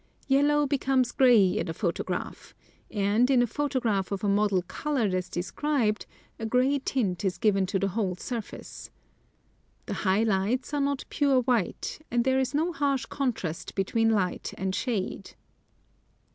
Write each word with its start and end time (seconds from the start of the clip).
Yellow 0.27 0.65
becomes 0.65 1.11
grey 1.11 1.45
in 1.49 1.69
a 1.69 1.75
photograph, 1.75 2.55
and, 2.89 3.29
in 3.29 3.43
a 3.43 3.45
photograph 3.45 4.11
of 4.11 4.23
a 4.23 4.27
model 4.27 4.63
colored 4.63 5.13
as 5.13 5.29
described, 5.29 6.07
a 6.39 6.45
grey 6.47 6.79
tint 6.79 7.23
is 7.23 7.37
given 7.37 7.67
to 7.67 7.77
the 7.77 7.89
whole 7.89 8.15
surface. 8.15 8.89
The 9.85 9.93
high 10.01 10.23
lights 10.23 10.73
are 10.73 10.81
not 10.81 11.05
pure 11.09 11.41
white, 11.41 11.99
and 12.09 12.23
there 12.25 12.39
is 12.39 12.55
no 12.55 12.73
harsh 12.73 13.05
contrast 13.05 13.75
between 13.75 14.09
light 14.09 14.55
and 14.57 14.73
shade. 14.73 15.35